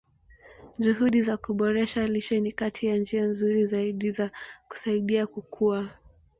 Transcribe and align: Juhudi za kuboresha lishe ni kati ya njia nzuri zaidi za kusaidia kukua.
Juhudi 0.79 1.21
za 1.21 1.37
kuboresha 1.37 2.07
lishe 2.07 2.39
ni 2.39 2.51
kati 2.51 2.85
ya 2.87 2.97
njia 2.97 3.23
nzuri 3.25 3.65
zaidi 3.65 4.11
za 4.11 4.31
kusaidia 4.69 5.27
kukua. 5.27 5.89